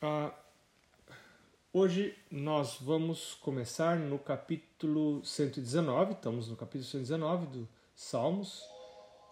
Ah, 0.00 0.32
hoje 1.72 2.16
nós 2.30 2.76
vamos 2.80 3.34
começar 3.34 3.98
no 3.98 4.16
capítulo 4.16 5.24
119, 5.24 6.12
estamos 6.12 6.46
no 6.46 6.54
capítulo 6.54 6.84
119 6.84 7.46
do 7.46 7.68
Salmos, 7.96 8.62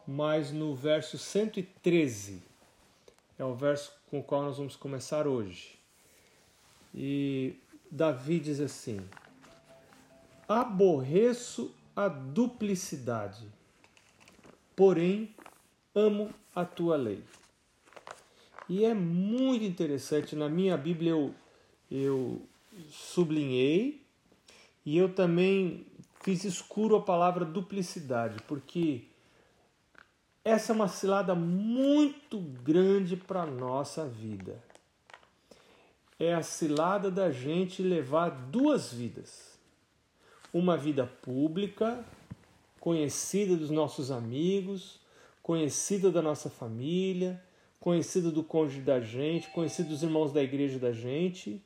mas 0.04 0.50
no 0.50 0.74
verso 0.74 1.18
113 1.18 2.42
é 3.38 3.44
o 3.44 3.54
verso 3.54 3.92
com 4.10 4.18
o 4.18 4.24
qual 4.24 4.42
nós 4.42 4.56
vamos 4.56 4.74
começar 4.74 5.28
hoje. 5.28 5.78
E 6.92 7.60
Davi 7.88 8.40
diz 8.40 8.58
assim: 8.58 8.98
Aborreço 10.48 11.72
a 11.94 12.08
duplicidade, 12.08 13.46
porém 14.74 15.32
amo 15.94 16.34
a 16.52 16.64
tua 16.64 16.96
lei. 16.96 17.22
E 18.68 18.84
é 18.84 18.94
muito 18.94 19.64
interessante, 19.64 20.34
na 20.34 20.48
minha 20.48 20.76
Bíblia 20.76 21.12
eu, 21.12 21.34
eu 21.90 22.42
sublinhei 22.90 24.02
e 24.84 24.98
eu 24.98 25.12
também 25.14 25.86
fiz 26.22 26.44
escuro 26.44 26.96
a 26.96 27.02
palavra 27.02 27.44
duplicidade, 27.44 28.42
porque 28.48 29.04
essa 30.44 30.72
é 30.72 30.74
uma 30.74 30.88
cilada 30.88 31.34
muito 31.34 32.40
grande 32.40 33.16
para 33.16 33.42
a 33.42 33.46
nossa 33.46 34.06
vida. 34.06 34.62
É 36.18 36.34
a 36.34 36.42
cilada 36.42 37.10
da 37.10 37.30
gente 37.30 37.82
levar 37.82 38.30
duas 38.30 38.92
vidas. 38.92 39.58
Uma 40.52 40.76
vida 40.76 41.06
pública, 41.06 42.04
conhecida 42.80 43.56
dos 43.56 43.70
nossos 43.70 44.10
amigos, 44.10 45.00
conhecida 45.42 46.10
da 46.10 46.22
nossa 46.22 46.48
família, 46.48 47.42
conhecido 47.80 48.32
do 48.32 48.42
cônjuge 48.42 48.80
da 48.80 49.00
gente, 49.00 49.50
conhecido 49.50 49.90
dos 49.90 50.02
irmãos 50.02 50.32
da 50.32 50.42
igreja 50.42 50.78
da 50.78 50.92
gente. 50.92 51.62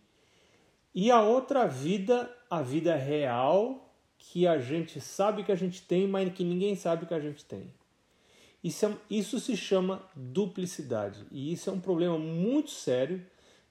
E 0.94 1.10
a 1.10 1.22
outra 1.22 1.66
vida, 1.66 2.30
a 2.48 2.62
vida 2.62 2.94
real, 2.96 3.94
que 4.18 4.46
a 4.46 4.58
gente 4.58 5.00
sabe 5.00 5.42
que 5.42 5.52
a 5.52 5.56
gente 5.56 5.82
tem, 5.82 6.06
mas 6.06 6.32
que 6.32 6.44
ninguém 6.44 6.74
sabe 6.76 7.06
que 7.06 7.14
a 7.14 7.20
gente 7.20 7.44
tem. 7.44 7.72
Isso, 8.62 8.84
é, 8.86 8.92
isso 9.08 9.40
se 9.40 9.56
chama 9.56 10.02
duplicidade. 10.14 11.24
E 11.30 11.52
isso 11.52 11.70
é 11.70 11.72
um 11.72 11.80
problema 11.80 12.18
muito 12.18 12.70
sério 12.70 13.24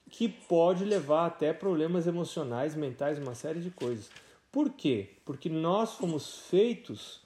que 0.10 0.28
pode 0.28 0.84
levar 0.84 1.28
até 1.28 1.54
problemas 1.54 2.08
emocionais, 2.08 2.76
mentais, 2.76 3.20
uma 3.20 3.36
série 3.36 3.60
de 3.60 3.70
coisas. 3.70 4.10
Por 4.52 4.72
quê? 4.72 5.10
Porque 5.24 5.48
nós 5.48 5.94
fomos 5.94 6.48
feitos 6.50 7.22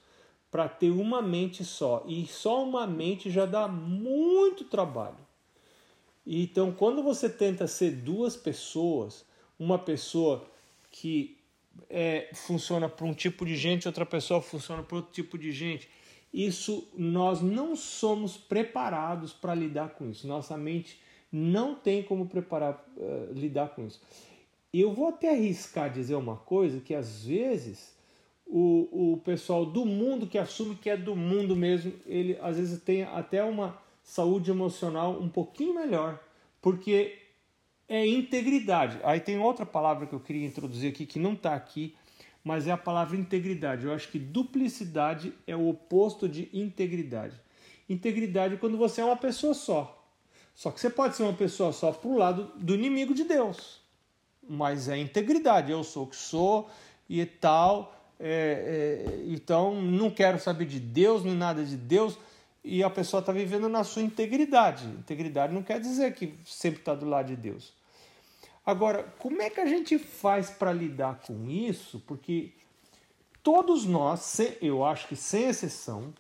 para 0.54 0.70
ter 0.70 0.92
uma 0.92 1.20
mente 1.20 1.66
só. 1.66 2.04
E 2.08 2.28
só 2.28 2.64
uma 2.64 2.86
mente 2.86 3.32
já 3.32 3.44
dá 3.44 3.68
muito 3.68 4.64
trabalho. 4.66 5.18
Então, 6.28 6.72
quando 6.72 7.02
você 7.02 7.28
tenta 7.28 7.66
ser 7.66 7.90
duas 7.90 8.38
pessoas, 8.38 9.26
uma 9.58 9.80
pessoa 9.80 10.46
que 10.92 11.40
é, 11.90 12.30
funciona 12.36 12.88
para 12.88 13.04
um 13.04 13.16
tipo 13.16 13.44
de 13.48 13.56
gente, 13.56 13.88
outra 13.88 14.06
pessoa 14.06 14.44
funciona 14.44 14.84
para 14.84 14.98
outro 14.98 15.12
tipo 15.12 15.40
de 15.40 15.52
gente, 15.52 15.90
isso 16.32 16.88
nós 16.96 17.42
não 17.42 17.76
somos 17.76 18.38
preparados 18.38 19.34
para 19.34 19.56
lidar 19.56 19.96
com 19.96 20.08
isso. 20.08 20.28
Nossa 20.28 20.56
mente 20.56 21.00
não 21.32 21.74
tem 21.74 22.04
como 22.04 22.28
preparar 22.28 22.86
uh, 22.96 23.34
lidar 23.34 23.70
com 23.70 23.88
isso. 23.88 24.00
Eu 24.72 24.94
vou 24.94 25.08
até 25.08 25.32
arriscar 25.32 25.92
dizer 25.92 26.14
uma 26.14 26.38
coisa 26.38 26.80
que 26.80 26.94
às 26.94 27.26
vezes 27.26 27.93
o, 28.56 29.14
o 29.14 29.18
pessoal 29.18 29.66
do 29.66 29.84
mundo 29.84 30.28
que 30.28 30.38
assume 30.38 30.76
que 30.76 30.88
é 30.88 30.96
do 30.96 31.16
mundo 31.16 31.56
mesmo, 31.56 31.92
ele 32.06 32.38
às 32.40 32.56
vezes 32.58 32.80
tem 32.84 33.02
até 33.02 33.44
uma 33.44 33.76
saúde 34.04 34.52
emocional 34.52 35.20
um 35.20 35.28
pouquinho 35.28 35.74
melhor, 35.74 36.20
porque 36.62 37.18
é 37.90 38.06
integridade. 38.06 39.00
Aí 39.04 39.20
tem 39.20 39.40
outra 39.40 39.66
palavra 39.66 40.06
que 40.06 40.14
eu 40.14 40.20
queria 40.20 40.46
introduzir 40.46 40.92
aqui 40.92 41.04
que 41.04 41.18
não 41.18 41.34
está 41.34 41.56
aqui, 41.56 41.96
mas 42.44 42.68
é 42.68 42.72
a 42.72 42.78
palavra 42.78 43.18
integridade. 43.18 43.88
Eu 43.88 43.94
acho 43.94 44.10
que 44.10 44.20
duplicidade 44.20 45.34
é 45.48 45.56
o 45.56 45.68
oposto 45.70 46.30
de 46.30 46.48
integridade. 46.54 47.36
Integridade 47.90 48.54
é 48.54 48.58
quando 48.58 48.78
você 48.78 49.02
é 49.02 49.06
uma 49.06 49.18
pessoa 49.18 49.56
só. 49.56 50.00
Só 50.54 50.70
que 50.70 50.80
você 50.80 50.92
pode 50.92 51.16
ser 51.16 51.24
uma 51.24 51.34
pessoa 51.34 51.74
só 51.74 51.92
para 51.92 52.08
o 52.08 52.18
lado 52.18 52.52
do 52.58 52.76
inimigo 52.76 53.16
de 53.16 53.24
Deus. 53.24 53.82
Mas 54.48 54.88
é 54.90 54.96
integridade. 54.96 55.72
Eu 55.72 55.84
sou 55.84 56.04
o 56.04 56.08
que 56.08 56.16
sou 56.16 56.70
e 57.10 57.26
tal 57.26 58.03
é, 58.26 59.04
é, 59.06 59.24
então 59.26 59.82
não 59.82 60.10
quero 60.10 60.40
saber 60.40 60.66
de 60.66 60.80
Deus 60.80 61.26
nem 61.26 61.36
nada 61.36 61.66
de 61.66 61.76
Deus 61.76 62.18
e 62.64 62.82
a 62.82 62.90
pessoa 62.90 63.20
está 63.20 63.34
vivendo 63.34 63.68
na 63.68 63.84
sua 63.84 64.02
integridade. 64.02 64.86
Integridade 64.86 65.54
não 65.54 65.62
quer 65.62 65.82
dizer 65.82 66.14
que 66.16 66.34
sempre 66.46 66.80
está 66.80 66.96
do 66.96 67.06
lado 67.06 67.28
de 67.28 67.36
Deus. 67.36 67.74
Agora, 68.66 69.04
como 69.20 69.42
é 69.42 69.50
que 69.50 69.60
a 69.60 69.66
gente 69.66 69.98
faz 70.00 70.50
para 70.50 70.72
lidar 70.72 71.20
com 71.20 71.50
isso? 71.50 72.02
Porque 72.08 72.54
todos 73.44 73.86
nós, 73.86 74.40
eu 74.62 74.86
acho 74.86 75.06
que 75.10 75.18
sem 75.18 75.50
exceção, 75.50 76.14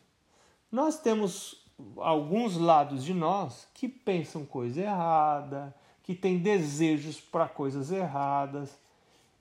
nós 0.69 0.99
temos 0.99 1.65
alguns 1.95 2.57
lados 2.57 3.05
de 3.05 3.13
nós 3.13 3.65
que 3.73 3.87
pensam 3.87 4.45
coisa 4.45 4.81
errada, 4.81 5.73
que 6.03 6.13
têm 6.13 6.37
desejos 6.37 7.21
para 7.21 7.47
coisas 7.47 7.93
erradas. 7.93 8.77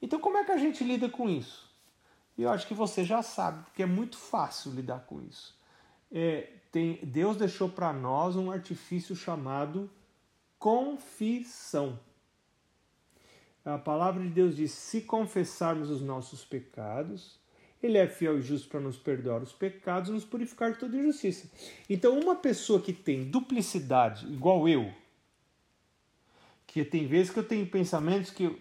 Então, 0.00 0.20
como 0.20 0.38
é 0.38 0.44
que 0.44 0.52
a 0.52 0.58
gente 0.58 0.84
lida 0.84 1.08
com 1.08 1.28
isso? 1.28 1.71
E 2.36 2.42
eu 2.42 2.50
acho 2.50 2.66
que 2.66 2.74
você 2.74 3.04
já 3.04 3.22
sabe, 3.22 3.62
porque 3.64 3.82
é 3.82 3.86
muito 3.86 4.16
fácil 4.16 4.72
lidar 4.72 5.00
com 5.00 5.20
isso. 5.20 5.54
É, 6.10 6.50
tem, 6.70 6.98
Deus 7.02 7.36
deixou 7.36 7.68
para 7.68 7.92
nós 7.92 8.36
um 8.36 8.50
artifício 8.50 9.14
chamado 9.14 9.90
confissão. 10.58 11.98
A 13.64 13.78
palavra 13.78 14.22
de 14.22 14.28
Deus 14.28 14.56
diz: 14.56 14.72
se 14.72 15.02
confessarmos 15.02 15.90
os 15.90 16.00
nossos 16.00 16.44
pecados, 16.44 17.38
Ele 17.82 17.98
é 17.98 18.08
fiel 18.08 18.38
e 18.38 18.42
justo 18.42 18.68
para 18.68 18.80
nos 18.80 18.96
perdoar 18.96 19.42
os 19.42 19.52
pecados 19.52 20.10
e 20.10 20.12
nos 20.12 20.24
purificar 20.24 20.72
de 20.72 20.78
toda 20.78 20.96
injustiça. 20.96 21.50
Então, 21.88 22.18
uma 22.18 22.34
pessoa 22.34 22.80
que 22.80 22.92
tem 22.92 23.24
duplicidade, 23.24 24.26
igual 24.32 24.68
eu, 24.68 24.92
que 26.66 26.84
tem 26.84 27.06
vezes 27.06 27.30
que 27.30 27.38
eu 27.38 27.46
tenho 27.46 27.66
pensamentos 27.66 28.30
que 28.30 28.56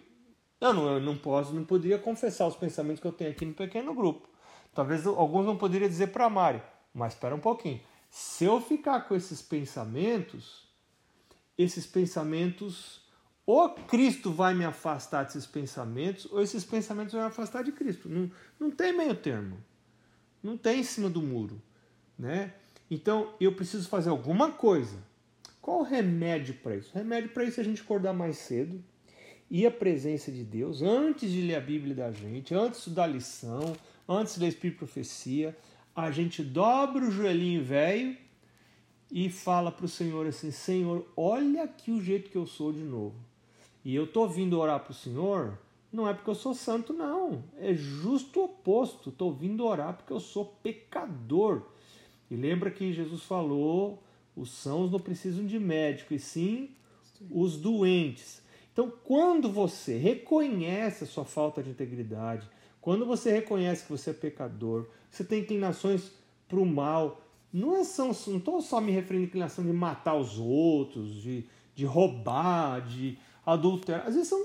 eu 0.62 0.72
não, 0.72 0.92
eu 0.92 1.00
não 1.00 1.18
posso, 1.18 1.52
não 1.52 1.64
poderia 1.64 1.98
confessar 1.98 2.46
os 2.46 2.54
pensamentos 2.54 3.00
que 3.00 3.06
eu 3.06 3.12
tenho 3.12 3.32
aqui 3.32 3.44
no 3.44 3.52
pequeno 3.52 3.92
grupo. 3.92 4.28
Talvez 4.72 5.04
alguns 5.04 5.44
não 5.44 5.56
poderiam 5.56 5.88
dizer 5.88 6.12
para 6.12 6.26
a 6.26 6.30
Mari, 6.30 6.62
mas 6.94 7.14
espera 7.14 7.34
um 7.34 7.40
pouquinho. 7.40 7.80
Se 8.08 8.44
eu 8.44 8.60
ficar 8.60 9.00
com 9.08 9.16
esses 9.16 9.42
pensamentos, 9.42 10.68
esses 11.58 11.84
pensamentos, 11.84 13.02
ou 13.44 13.70
Cristo 13.70 14.30
vai 14.30 14.54
me 14.54 14.64
afastar 14.64 15.24
desses 15.24 15.46
pensamentos, 15.46 16.30
ou 16.30 16.40
esses 16.40 16.64
pensamentos 16.64 17.12
vão 17.12 17.22
me 17.22 17.28
afastar 17.28 17.64
de 17.64 17.72
Cristo. 17.72 18.08
Não, 18.08 18.30
não 18.60 18.70
tem 18.70 18.96
meio 18.96 19.16
termo. 19.16 19.58
Não 20.40 20.56
tem 20.56 20.80
em 20.80 20.84
cima 20.84 21.10
do 21.10 21.20
muro. 21.20 21.60
Né? 22.16 22.54
Então 22.88 23.34
eu 23.40 23.52
preciso 23.52 23.88
fazer 23.88 24.10
alguma 24.10 24.52
coisa. 24.52 24.96
Qual 25.60 25.80
o 25.80 25.82
remédio 25.82 26.54
para 26.54 26.76
isso? 26.76 26.92
O 26.94 26.98
remédio 26.98 27.30
para 27.30 27.42
isso 27.42 27.58
é 27.58 27.62
a 27.62 27.64
gente 27.64 27.82
acordar 27.82 28.12
mais 28.12 28.38
cedo, 28.38 28.82
e 29.52 29.66
a 29.66 29.70
presença 29.70 30.32
de 30.32 30.42
Deus 30.42 30.80
antes 30.80 31.30
de 31.30 31.42
ler 31.42 31.56
a 31.56 31.60
Bíblia 31.60 31.94
da 31.94 32.10
gente, 32.10 32.54
antes 32.54 32.70
de 32.70 32.76
estudar 32.78 33.04
a 33.04 33.08
lição, 33.08 33.76
antes 34.08 34.38
ler 34.38 34.48
Espírito 34.48 34.78
Profecia, 34.78 35.54
a 35.94 36.10
gente 36.10 36.42
dobra 36.42 37.04
o 37.04 37.10
joelhinho 37.10 37.62
velho 37.62 38.16
e 39.10 39.28
fala 39.28 39.70
para 39.70 39.84
o 39.84 39.88
Senhor 39.88 40.26
assim: 40.26 40.50
Senhor, 40.50 41.06
olha 41.14 41.64
aqui 41.64 41.90
o 41.90 42.00
jeito 42.00 42.30
que 42.30 42.36
eu 42.36 42.46
sou 42.46 42.72
de 42.72 42.80
novo. 42.80 43.14
E 43.84 43.94
eu 43.94 44.06
tô 44.06 44.26
vindo 44.26 44.58
orar 44.58 44.80
para 44.80 44.92
o 44.92 44.94
Senhor, 44.94 45.58
não 45.92 46.08
é 46.08 46.14
porque 46.14 46.30
eu 46.30 46.34
sou 46.34 46.54
santo, 46.54 46.94
não. 46.94 47.44
É 47.58 47.74
justo 47.74 48.40
o 48.40 48.44
oposto. 48.44 49.10
Estou 49.10 49.34
vindo 49.34 49.66
orar 49.66 49.94
porque 49.98 50.14
eu 50.14 50.20
sou 50.20 50.46
pecador. 50.62 51.60
E 52.30 52.36
lembra 52.36 52.70
que 52.70 52.90
Jesus 52.90 53.22
falou: 53.24 54.02
os 54.34 54.50
sãos 54.50 54.90
não 54.90 54.98
precisam 54.98 55.44
de 55.44 55.58
médico, 55.58 56.14
e 56.14 56.18
sim 56.18 56.70
os 57.30 57.58
doentes. 57.58 58.41
Então, 58.72 58.90
quando 59.04 59.50
você 59.50 59.96
reconhece 59.98 61.04
a 61.04 61.06
sua 61.06 61.24
falta 61.24 61.62
de 61.62 61.70
integridade, 61.70 62.48
quando 62.80 63.04
você 63.04 63.30
reconhece 63.30 63.84
que 63.84 63.90
você 63.90 64.10
é 64.10 64.14
pecador, 64.14 64.86
você 65.10 65.22
tem 65.22 65.40
inclinações 65.40 66.10
para 66.48 66.58
o 66.58 66.66
mal, 66.66 67.20
não 67.52 67.76
é 67.76 67.84
só, 67.84 68.04
não 68.04 68.38
estou 68.38 68.62
só 68.62 68.80
me 68.80 68.90
referindo 68.90 69.24
à 69.24 69.28
inclinação 69.28 69.64
de 69.64 69.72
matar 69.72 70.16
os 70.16 70.38
outros, 70.38 71.14
de, 71.22 71.44
de 71.74 71.84
roubar, 71.84 72.80
de 72.80 73.18
adulterar. 73.44 74.06
Às 74.06 74.14
vezes 74.14 74.28
são 74.28 74.42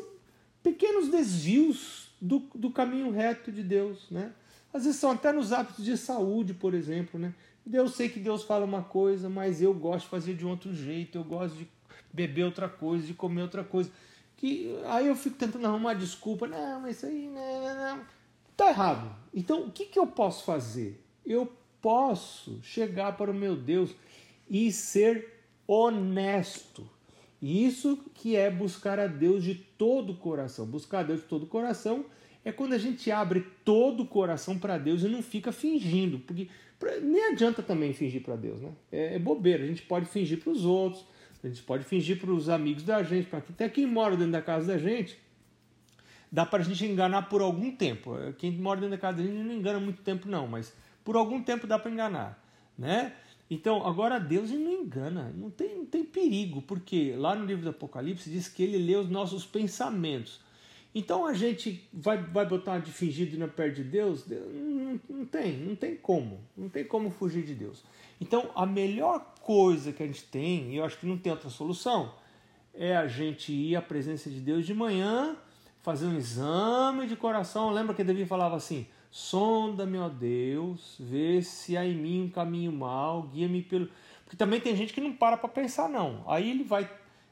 pequenos 0.61 1.09
desvios 1.09 2.11
do, 2.21 2.43
do 2.53 2.69
caminho 2.69 3.11
reto 3.11 3.49
de 3.51 3.63
Deus, 3.63 4.05
né? 4.11 4.33
Às 4.73 4.83
vezes 4.83 4.99
são 4.99 5.11
até 5.11 5.31
nos 5.31 5.53
hábitos 5.53 5.85
de 5.85 5.97
saúde, 5.97 6.53
por 6.53 6.73
exemplo, 6.73 7.17
né? 7.17 7.33
Eu 7.71 7.87
sei 7.87 8.09
que 8.09 8.19
Deus 8.19 8.43
fala 8.43 8.65
uma 8.65 8.83
coisa, 8.83 9.29
mas 9.29 9.61
eu 9.61 9.73
gosto 9.73 10.05
de 10.05 10.09
fazer 10.09 10.35
de 10.35 10.45
outro 10.45 10.73
jeito, 10.73 11.17
eu 11.17 11.23
gosto 11.23 11.57
de 11.57 11.67
beber 12.13 12.43
outra 12.43 12.67
coisa, 12.67 13.07
de 13.07 13.13
comer 13.13 13.41
outra 13.41 13.63
coisa 13.63 13.89
que 14.37 14.79
aí 14.85 15.07
eu 15.07 15.15
fico 15.15 15.35
tentando 15.35 15.65
arrumar 15.65 15.95
desculpa, 15.95 16.47
não, 16.47 16.81
mas 16.81 16.97
isso 16.97 17.07
aí 17.07 17.27
não, 17.27 17.63
não, 17.63 17.97
não. 17.97 18.05
tá 18.55 18.69
errado. 18.69 19.13
Então 19.33 19.63
o 19.63 19.71
que, 19.71 19.85
que 19.85 19.99
eu 19.99 20.07
posso 20.07 20.45
fazer? 20.45 21.03
Eu 21.25 21.51
posso 21.81 22.59
chegar 22.63 23.17
para 23.17 23.31
o 23.31 23.33
meu 23.33 23.55
Deus 23.55 23.93
e 24.49 24.71
ser 24.71 25.33
honesto. 25.67 26.89
E 27.41 27.65
isso 27.65 27.99
que 28.13 28.35
é 28.35 28.49
buscar 28.49 28.99
a 28.99 29.07
Deus 29.07 29.43
de 29.43 29.55
todo 29.55 30.13
o 30.13 30.17
coração. 30.17 30.65
Buscar 30.65 30.99
a 30.99 31.03
Deus 31.03 31.21
de 31.21 31.27
todo 31.27 31.43
o 31.43 31.47
coração 31.47 32.05
é 32.43 32.51
quando 32.51 32.73
a 32.73 32.77
gente 32.77 33.11
abre 33.11 33.45
todo 33.65 34.03
o 34.03 34.07
coração 34.07 34.57
para 34.57 34.77
Deus 34.77 35.03
e 35.03 35.07
não 35.07 35.21
fica 35.21 35.51
fingindo, 35.51 36.19
porque 36.19 36.47
nem 37.01 37.31
adianta 37.31 37.61
também 37.61 37.93
fingir 37.93 38.23
para 38.23 38.35
Deus, 38.35 38.61
né? 38.61 38.71
É, 38.91 39.15
é, 39.15 39.19
bobeira. 39.19 39.63
A 39.63 39.67
gente 39.67 39.81
pode 39.81 40.05
fingir 40.05 40.39
para 40.39 40.51
os 40.51 40.63
outros, 40.63 41.03
a 41.43 41.49
gente 41.49 41.61
pode 41.63 41.83
fingir 41.83 42.19
para 42.19 42.31
os 42.31 42.49
amigos 42.49 42.83
da 42.83 43.03
gente, 43.03 43.27
para 43.27 43.39
até 43.39 43.69
quem 43.69 43.85
mora 43.85 44.15
dentro 44.15 44.31
da 44.31 44.41
casa 44.41 44.67
da 44.67 44.77
gente. 44.77 45.17
Dá 46.31 46.45
para 46.45 46.61
a 46.61 46.65
gente 46.65 46.85
enganar 46.85 47.29
por 47.29 47.41
algum 47.41 47.71
tempo. 47.71 48.15
Quem 48.37 48.51
mora 48.51 48.79
dentro 48.79 48.95
da 48.95 49.01
casa 49.01 49.17
da 49.17 49.23
gente 49.23 49.35
não 49.35 49.53
engana 49.53 49.79
muito 49.79 50.01
tempo, 50.01 50.27
não, 50.27 50.47
mas 50.47 50.73
por 51.03 51.15
algum 51.15 51.41
tempo 51.41 51.67
dá 51.67 51.79
para 51.79 51.91
enganar, 51.91 52.43
né? 52.77 53.13
Então, 53.49 53.85
agora 53.87 54.19
Deus 54.19 54.51
não 54.51 54.71
engana, 54.71 55.31
não 55.33 55.49
tem, 55.49 55.77
não 55.77 55.85
tem 55.85 56.03
perigo, 56.03 56.61
porque 56.61 57.15
lá 57.15 57.33
no 57.33 57.45
livro 57.45 57.63
do 57.63 57.69
Apocalipse 57.69 58.29
diz 58.29 58.49
que 58.49 58.61
ele 58.61 58.77
lê 58.77 58.95
os 58.95 59.09
nossos 59.09 59.45
pensamentos. 59.45 60.41
Então 60.95 61.25
a 61.25 61.33
gente 61.33 61.87
vai, 61.93 62.17
vai 62.17 62.45
botar 62.45 62.79
de 62.79 62.91
fingido 62.91 63.35
e 63.35 63.39
não 63.39 63.49
perto 63.49 63.75
de 63.75 63.83
Deus? 63.83 64.25
Não, 64.27 64.99
não 65.09 65.25
tem, 65.25 65.57
não 65.57 65.75
tem 65.75 65.95
como, 65.95 66.39
não 66.55 66.69
tem 66.69 66.83
como 66.83 67.11
fugir 67.11 67.43
de 67.43 67.53
Deus. 67.53 67.83
Então 68.19 68.49
a 68.55 68.65
melhor 68.65 69.33
coisa 69.41 69.91
que 69.91 70.01
a 70.01 70.05
gente 70.07 70.23
tem, 70.23 70.73
e 70.73 70.77
eu 70.77 70.85
acho 70.85 70.97
que 70.97 71.05
não 71.05 71.17
tem 71.17 71.31
outra 71.31 71.49
solução, 71.49 72.13
é 72.73 72.95
a 72.95 73.07
gente 73.07 73.51
ir 73.51 73.75
à 73.75 73.81
presença 73.81 74.29
de 74.29 74.39
Deus 74.39 74.65
de 74.65 74.73
manhã, 74.73 75.35
fazer 75.81 76.05
um 76.05 76.17
exame 76.17 77.07
de 77.07 77.15
coração. 77.15 77.71
Lembra 77.71 77.95
que 77.95 78.03
Davi 78.03 78.25
falava 78.25 78.55
assim: 78.55 78.87
Sonda-me, 79.09 79.97
ó 79.97 80.09
Deus, 80.09 80.95
vê 80.99 81.41
se 81.41 81.77
há 81.77 81.85
em 81.85 81.95
mim 81.95 82.23
um 82.23 82.29
caminho 82.29 82.71
mau, 82.71 83.23
guia-me 83.23 83.61
pelo. 83.61 83.89
Porque 84.23 84.35
também 84.35 84.59
tem 84.59 84.75
gente 84.75 84.93
que 84.93 85.01
não 85.01 85.13
para 85.13 85.37
para 85.37 85.49
pensar, 85.49 85.87
não. 85.87 86.23
Aí 86.27 86.49
ele 86.49 86.63
vai, 86.63 86.89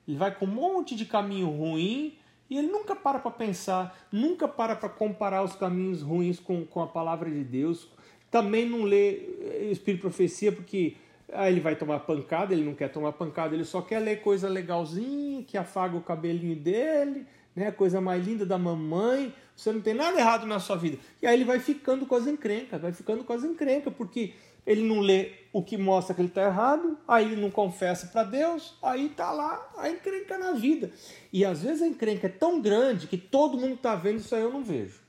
ele 0.07 0.17
vai 0.17 0.33
com 0.33 0.45
um 0.45 0.49
monte 0.49 0.95
de 0.95 1.05
caminho 1.05 1.49
ruim 1.49 2.17
e 2.49 2.57
ele 2.57 2.67
nunca 2.67 2.95
para 2.95 3.19
para 3.19 3.31
pensar, 3.31 3.97
nunca 4.11 4.47
para 4.47 4.75
para 4.75 4.89
comparar 4.89 5.43
os 5.43 5.55
caminhos 5.55 6.01
ruins 6.01 6.39
com, 6.39 6.65
com 6.65 6.81
a 6.81 6.87
palavra 6.87 7.29
de 7.29 7.43
Deus. 7.43 7.89
Também 8.29 8.67
não 8.67 8.83
lê 8.83 9.13
eh, 9.13 9.69
Espírito 9.71 10.01
Profecia 10.01 10.51
porque 10.51 10.95
aí 11.31 11.53
ele 11.53 11.61
vai 11.61 11.75
tomar 11.75 11.99
pancada, 11.99 12.53
ele 12.53 12.63
não 12.63 12.75
quer 12.75 12.89
tomar 12.89 13.13
pancada, 13.13 13.55
ele 13.55 13.65
só 13.65 13.81
quer 13.81 13.99
ler 13.99 14.21
coisa 14.21 14.47
legalzinha, 14.47 15.43
que 15.43 15.57
afaga 15.57 15.97
o 15.97 16.01
cabelinho 16.01 16.55
dele, 16.55 17.25
né? 17.55 17.71
Coisa 17.71 17.99
mais 17.99 18.25
linda 18.25 18.45
da 18.45 18.57
mamãe. 18.57 19.33
Você 19.55 19.71
não 19.71 19.81
tem 19.81 19.93
nada 19.93 20.19
errado 20.19 20.45
na 20.45 20.59
sua 20.59 20.75
vida. 20.75 20.97
E 21.21 21.27
aí 21.27 21.33
ele 21.33 21.45
vai 21.45 21.59
ficando 21.59 22.05
com 22.05 22.15
as 22.15 22.27
encrencas, 22.27 22.81
vai 22.81 22.91
ficando 22.91 23.23
com 23.23 23.33
as 23.33 23.43
encrencas, 23.43 23.93
porque 23.93 24.33
ele 24.65 24.81
não 24.83 24.99
lê 24.99 25.33
o 25.53 25.63
que 25.63 25.77
mostra 25.77 26.13
que 26.13 26.21
ele 26.21 26.27
está 26.27 26.43
errado, 26.43 26.97
aí 27.07 27.25
ele 27.25 27.41
não 27.41 27.49
confessa 27.49 28.07
para 28.07 28.23
Deus, 28.23 28.75
aí 28.81 29.09
tá 29.09 29.31
lá 29.31 29.71
a 29.77 29.89
encrenca 29.89 30.37
na 30.37 30.51
vida. 30.51 30.91
E 31.31 31.45
às 31.45 31.61
vezes 31.61 31.81
a 31.81 31.87
encrenca 31.87 32.27
é 32.27 32.29
tão 32.29 32.61
grande 32.61 33.07
que 33.07 33.17
todo 33.17 33.57
mundo 33.57 33.75
está 33.75 33.95
vendo 33.95 34.19
isso 34.19 34.35
aí 34.35 34.41
eu 34.41 34.51
não 34.51 34.63
vejo. 34.63 34.99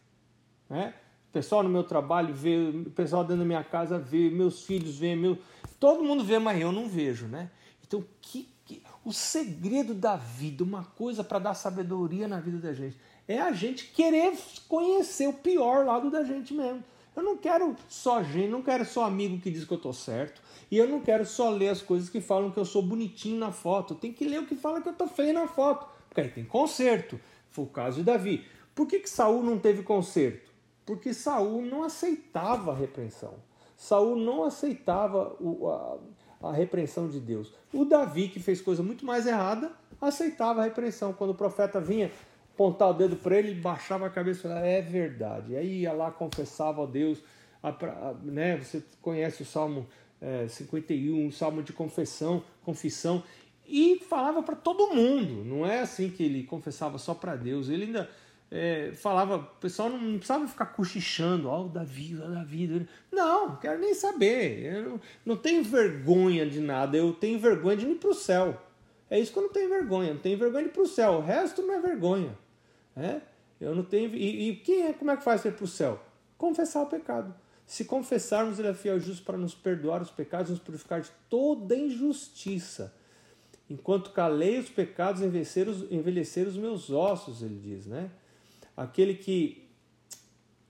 Né? 0.69 0.94
O 1.31 1.32
pessoal 1.32 1.62
no 1.62 1.69
meu 1.69 1.82
trabalho 1.82 2.32
vê, 2.32 2.56
o 2.87 2.91
pessoal 2.91 3.23
dentro 3.25 3.38
da 3.38 3.44
minha 3.44 3.64
casa 3.64 3.99
vê, 3.99 4.31
meus 4.31 4.62
filhos 4.64 4.99
vê, 4.99 5.17
meu, 5.17 5.38
todo 5.81 6.05
mundo 6.05 6.23
vê, 6.23 6.38
mas 6.38 6.61
eu 6.61 6.70
não 6.70 6.88
vejo, 6.88 7.26
né? 7.26 7.50
Então 7.85 8.05
que 8.20 8.49
o 9.06 9.12
segredo 9.12 9.94
da 9.94 10.17
vida, 10.17 10.64
uma 10.64 10.82
coisa 10.82 11.23
para 11.23 11.38
dar 11.38 11.55
sabedoria 11.55 12.26
na 12.26 12.41
vida 12.41 12.58
da 12.58 12.73
gente, 12.73 12.97
é 13.29 13.41
a 13.41 13.53
gente 13.53 13.87
querer 13.87 14.37
conhecer 14.67 15.29
o 15.29 15.32
pior 15.32 15.87
lado 15.87 16.11
da 16.11 16.25
gente 16.25 16.53
mesmo. 16.53 16.82
Eu 17.17 17.23
não 17.23 17.39
quero 17.39 17.75
só 17.89 18.23
gente, 18.23 18.49
não 18.49 18.61
quero 18.61 18.85
só 18.85 19.05
amigo 19.05 19.41
que 19.41 19.51
diz 19.51 19.65
que 19.65 19.73
eu 19.73 19.81
tô 19.81 19.93
certo. 19.93 20.43
E 20.71 20.77
eu 20.77 20.87
não 20.87 21.01
quero 21.01 21.25
só 21.25 21.49
ler 21.49 21.71
as 21.71 21.81
coisas 21.81 22.11
que 22.11 22.21
falam 22.21 22.51
que 22.51 22.59
eu 22.59 22.65
sou 22.65 22.83
bonitinho 22.83 23.39
na 23.39 23.51
foto. 23.51 23.95
Tem 23.95 24.13
que 24.13 24.25
ler 24.25 24.41
o 24.41 24.47
que 24.47 24.55
fala 24.55 24.83
que 24.83 24.89
eu 24.91 24.93
tô 24.93 25.07
feio 25.07 25.33
na 25.33 25.49
foto. 25.49 25.87
Porque 26.09 26.21
aí 26.21 26.29
tem 26.29 26.45
conserto. 26.45 27.19
Foi 27.51 27.65
o 27.65 27.69
caso 27.69 27.99
de 27.99 28.05
Davi. 28.05 28.45
Por 28.75 28.87
que, 28.87 28.99
que 29.01 29.09
Saul 29.09 29.43
não 29.43 29.59
teve 29.59 29.83
conserto? 29.83 30.53
Porque 30.85 31.15
Saul 31.15 31.63
não 31.63 31.83
aceitava 31.83 32.73
a 32.73 32.75
repreensão. 32.75 33.35
Saul 33.77 34.17
não 34.17 34.45
aceitava 34.45 35.35
o, 35.41 35.71
a, 35.71 36.49
a 36.49 36.53
repreensão 36.53 37.09
de 37.09 37.19
Deus. 37.19 37.53
O 37.73 37.85
Davi, 37.87 38.29
que 38.29 38.39
fez 38.39 38.61
coisa 38.61 38.83
muito 38.83 39.07
mais 39.07 39.27
errada, 39.27 39.73
aceitava 40.01 40.61
a 40.61 40.65
repreensão. 40.65 41.15
Quando 41.15 41.31
o 41.31 41.35
profeta 41.35 41.81
vinha 41.81 42.11
apontar 42.56 42.88
o 42.88 42.94
dedo 42.94 43.17
para 43.17 43.37
ele, 43.37 43.55
baixava 43.55 44.06
a 44.06 44.11
cabeça 44.11 44.41
e 44.41 44.43
falava, 44.43 44.67
é 44.67 44.81
verdade. 44.81 45.55
Aí 45.55 45.82
ia 45.82 45.93
lá, 45.93 46.11
confessava 46.11 46.82
a 46.82 46.87
Deus. 46.87 47.23
A, 47.62 47.69
a, 47.69 48.14
né, 48.25 48.56
você 48.56 48.82
conhece 49.03 49.43
o 49.43 49.47
Salmo 49.47 49.87
é, 50.20 50.49
51, 50.49 51.26
o 51.26 51.32
Salmo 51.32 51.62
de 51.62 51.75
confissão, 51.75 52.43
confissão, 52.64 53.23
e 53.69 54.00
falava 54.08 54.43
para 54.43 54.56
todo 54.56 54.94
mundo. 54.94 55.44
Não 55.44 55.67
é 55.67 55.81
assim 55.81 56.08
que 56.08 56.23
ele 56.23 56.44
confessava 56.44 56.97
só 56.97 57.12
para 57.12 57.37
Deus. 57.37 57.69
Ele 57.69 57.85
ainda 57.85 58.08
é, 58.50 58.93
falava, 58.94 59.37
o 59.37 59.61
pessoal 59.61 59.91
não, 59.91 59.99
não 59.99 60.17
precisava 60.17 60.49
ficar 60.49 60.67
cochichando, 60.67 61.49
ó, 61.49 61.62
oh, 61.62 61.69
Davi, 61.69 62.19
ó, 62.19 62.26
Davi. 62.26 62.88
Não, 63.12 63.50
não 63.50 63.56
quero 63.56 63.79
nem 63.79 63.93
saber. 63.93 64.64
Eu 64.64 64.91
não, 64.91 65.00
não 65.26 65.37
tenho 65.37 65.62
vergonha 65.62 66.47
de 66.47 66.61
nada, 66.61 66.97
eu 66.97 67.12
tenho 67.12 67.38
vergonha 67.38 67.76
de 67.76 67.87
ir 67.87 67.97
para 67.97 68.11
o 68.11 68.14
céu. 68.14 68.62
É 69.11 69.20
isso 69.20 69.32
que 69.32 69.38
eu 69.38 69.43
não 69.43 69.53
tenho 69.53 69.69
vergonha, 69.69 70.14
não 70.14 70.20
tenho 70.20 70.38
vergonha 70.38 70.64
de 70.64 70.70
ir 70.70 70.73
para 70.73 70.82
o 70.82 70.87
céu. 70.87 71.14
O 71.14 71.20
resto 71.20 71.61
não 71.61 71.75
é 71.75 71.81
vergonha. 71.81 72.45
É? 72.96 73.20
Eu 73.60 73.75
não 73.75 73.84
tenho. 73.84 74.14
E, 74.14 74.50
e 74.50 74.56
quem 74.56 74.87
é, 74.87 74.93
como 74.93 75.10
é 75.10 75.16
que 75.16 75.25
faz 75.25 75.43
para 75.43 75.50
ir 75.50 75.54
para 75.54 75.64
o 75.64 75.69
céu? 75.69 76.00
Confessar 76.38 76.82
o 76.82 76.87
pecado. 76.87 77.34
Se 77.66 77.84
confessarmos, 77.84 78.58
Ele 78.58 78.69
é 78.69 78.75
fiel 78.75 78.96
e 78.96 79.00
justo 79.00 79.25
para 79.25 79.37
nos 79.37 79.54
perdoar 79.54 80.00
os 80.00 80.10
pecados 80.10 80.50
nos 80.50 80.60
purificar 80.60 81.00
de 81.00 81.10
toda 81.28 81.76
injustiça. 81.76 82.94
Enquanto 83.69 84.12
calei 84.12 84.58
os 84.58 84.69
pecados, 84.69 85.20
envelhecer 85.20 85.69
os, 85.69 85.90
envelhecer 85.90 86.46
os 86.46 86.56
meus 86.56 86.90
ossos, 86.90 87.43
ele 87.43 87.58
diz, 87.58 87.87
né? 87.87 88.10
Aquele 88.76 89.14
que. 89.14 89.66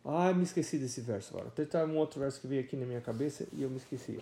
Ah, 0.03 0.33
me 0.33 0.45
esqueci 0.45 0.79
desse 0.79 1.01
verso 1.01 1.37
agora. 1.37 1.51
Tem 1.51 1.67
um 1.83 1.97
outro 1.97 2.21
verso 2.21 2.41
que 2.41 2.47
veio 2.47 2.63
aqui 2.63 2.77
na 2.77 2.87
minha 2.87 3.01
cabeça 3.01 3.47
e 3.53 3.63
eu 3.63 3.69
me 3.69 3.77
esqueci. 3.77 4.21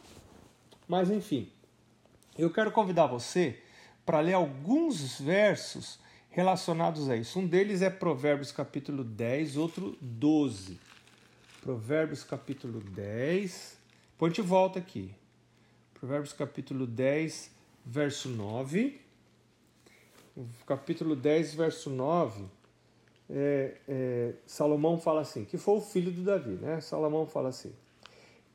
Mas 0.89 1.11
enfim, 1.11 1.53
eu 2.39 2.51
quero 2.51 2.73
convidar 2.73 3.07
você 3.07 3.61
para 4.05 4.21
ler 4.21 4.33
alguns 4.33 5.21
versos 5.21 6.01
relacionados 6.35 7.09
a 7.09 7.17
isso. 7.17 7.39
Um 7.39 7.47
deles 7.47 7.81
é 7.81 7.89
Provérbios 7.89 8.51
capítulo 8.51 9.05
10, 9.05 9.57
outro 9.57 9.97
12. 10.01 10.79
Provérbios 11.63 12.25
capítulo 12.25 12.81
10. 12.81 13.79
Depois 14.13 14.33
a 14.33 14.35
gente 14.35 14.47
volta 14.47 14.81
aqui. 14.81 15.15
Provérbios 15.95 16.33
capítulo 16.33 16.87
10, 16.87 17.51
verso 17.87 18.29
9. 18.29 19.01
Capítulo 20.67 21.15
10, 21.15 21.55
verso 21.55 21.89
9 21.89 22.45
é, 23.31 23.77
é, 23.89 24.35
Salomão 24.45 24.99
fala 24.99 25.21
assim, 25.21 25.45
que 25.45 25.57
foi 25.57 25.77
o 25.77 25.81
filho 25.81 26.11
do 26.11 26.23
Davi, 26.23 26.57
né? 26.57 26.81
Salomão 26.81 27.27
fala 27.27 27.49
assim: 27.49 27.73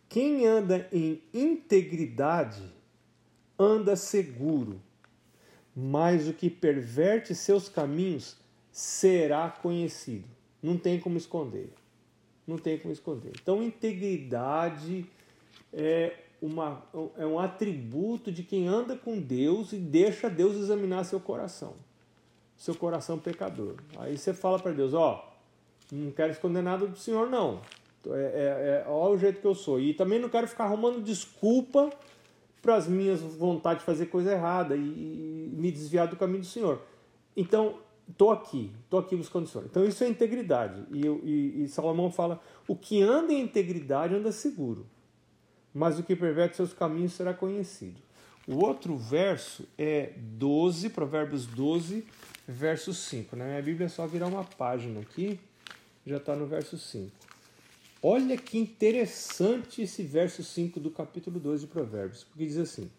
quem 0.08 0.46
anda 0.46 0.88
em 0.92 1.22
integridade 1.34 2.62
anda 3.58 3.96
seguro, 3.96 4.82
mas 5.82 6.28
o 6.28 6.34
que 6.34 6.50
perverte 6.50 7.34
seus 7.34 7.70
caminhos 7.70 8.36
será 8.72 9.50
conhecido. 9.50 10.28
Não 10.62 10.78
tem 10.78 11.00
como 11.00 11.18
esconder. 11.18 11.70
Não 12.46 12.58
tem 12.58 12.78
como 12.78 12.92
esconder. 12.92 13.32
Então, 13.42 13.64
integridade 13.64 15.06
é, 15.72 16.14
uma, 16.42 16.84
é 17.18 17.26
um 17.26 17.40
atributo 17.40 18.32
de 18.32 18.44
quem 18.44 18.68
anda 18.68 18.96
com 18.96 19.20
Deus 19.20 19.72
e 19.72 19.78
deixa 19.78 20.30
Deus 20.30 20.56
examinar 20.56 21.06
seu 21.06 21.20
coração 21.20 21.76
seu 22.60 22.76
coração 22.76 23.18
pecador. 23.18 23.76
Aí 23.98 24.18
você 24.18 24.34
fala 24.34 24.60
para 24.60 24.74
Deus, 24.74 24.94
ó, 24.94 25.34
não 25.90 26.12
quero 26.12 26.32
esconder 26.32 26.62
nada 26.62 26.86
do 26.86 26.98
Senhor, 26.98 27.30
não. 27.30 27.62
É, 28.06 28.10
é, 28.10 28.16
é, 28.16 28.90
olha 28.90 29.14
o 29.14 29.18
jeito 29.18 29.40
que 29.40 29.48
eu 29.48 29.56
sou. 29.56 29.80
E 29.80 29.94
também 29.94 30.20
não 30.20 30.28
quero 30.28 30.46
ficar 30.46 30.66
arrumando 30.66 31.02
desculpa 31.02 31.90
para 32.62 32.76
as 32.76 32.88
minhas 32.88 33.22
vontades 33.22 33.82
de 33.82 33.86
fazer 33.86 34.08
coisa 34.08 34.32
errada 34.32 34.76
e, 34.76 34.80
e 34.80 35.52
me 35.54 35.72
desviar 35.72 36.08
do 36.08 36.16
caminho 36.16 36.42
do 36.42 36.46
Senhor. 36.46 36.82
Então, 37.36 37.80
estou 38.10 38.32
aqui, 38.32 38.72
estou 38.84 39.00
aqui 39.00 39.16
buscando 39.16 39.46
o 39.46 39.48
Senhor. 39.48 39.66
Então, 39.66 39.86
isso 39.86 40.04
é 40.04 40.10
integridade. 40.10 40.84
E, 40.92 41.06
e, 41.06 41.64
e 41.64 41.68
Salomão 41.68 42.12
fala: 42.12 42.42
o 42.68 42.76
que 42.76 43.02
anda 43.02 43.32
em 43.32 43.42
integridade 43.42 44.16
anda 44.16 44.32
seguro, 44.32 44.86
mas 45.74 46.00
o 46.00 46.04
que 46.04 46.16
perverte 46.16 46.58
seus 46.58 46.74
caminhos 46.74 47.14
será 47.14 47.34
conhecido. 47.34 48.02
O 48.48 48.66
outro 48.66 48.98
verso 48.98 49.68
é 49.78 50.14
12, 50.18 50.90
Provérbios 50.90 51.46
12, 51.46 52.04
verso 52.48 52.94
5. 52.94 53.36
Na 53.36 53.46
minha 53.46 53.62
Bíblia 53.62 53.86
é 53.86 53.90
só 53.90 54.08
virar 54.08 54.26
uma 54.26 54.44
página 54.44 55.02
aqui, 55.02 55.40
já 56.06 56.18
está 56.18 56.36
no 56.36 56.48
verso 56.48 56.78
5. 56.78 57.12
Olha 58.02 58.38
que 58.38 58.58
interessante 58.58 59.82
esse 59.82 60.04
verso 60.04 60.42
5 60.44 60.80
do 60.80 60.90
capítulo 60.90 61.40
2 61.40 61.62
de 61.62 61.68
Provérbios, 61.68 62.24
porque 62.24 62.46
diz 62.46 62.58
assim: 62.58 62.90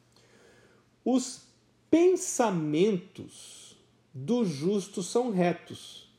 Os 1.04 1.46
pensamentos 1.90 3.76
do 4.12 4.44
justo 4.44 5.02
são 5.02 5.30
retos, 5.30 6.12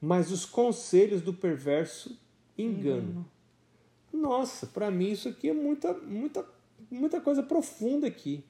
mas 0.00 0.30
os 0.30 0.44
conselhos 0.44 1.22
do 1.22 1.34
perverso 1.34 2.16
enganam. 2.56 3.26
Nossa, 4.12 4.66
para 4.66 4.90
mim 4.90 5.10
isso 5.10 5.28
aqui 5.28 5.48
é 5.48 5.54
muita, 5.54 5.92
muita, 5.94 6.46
muita 6.90 7.20
coisa 7.20 7.42
profunda 7.42 8.06
aqui. 8.06 8.44